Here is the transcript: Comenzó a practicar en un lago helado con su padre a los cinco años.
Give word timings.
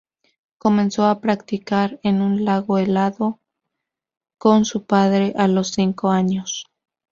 Comenzó 0.57 1.05
a 1.05 1.21
practicar 1.21 1.99
en 2.01 2.23
un 2.23 2.43
lago 2.43 2.79
helado 2.79 3.39
con 4.39 4.65
su 4.65 4.83
padre 4.87 5.35
a 5.37 5.47
los 5.47 5.73
cinco 5.73 6.09
años. 6.09 6.65